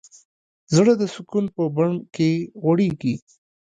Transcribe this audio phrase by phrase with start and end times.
[0.75, 2.29] زړه د سکون په بڼ کې
[2.61, 3.15] غوړېږي.